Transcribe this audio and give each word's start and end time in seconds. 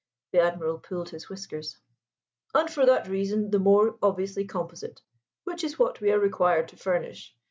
The 0.31 0.39
Admiral 0.39 0.79
pulled 0.79 1.09
his 1.09 1.29
whiskers. 1.29 1.77
"And 2.55 2.67
for 2.71 2.87
that 2.87 3.07
reason 3.07 3.51
the 3.51 3.59
more 3.59 3.99
obviously 4.01 4.45
composite 4.45 4.99
which 5.43 5.63
is 5.63 5.77
what 5.77 6.01
we 6.01 6.11
are 6.11 6.17
required 6.17 6.69
to 6.69 6.75
furnish. 6.75 7.35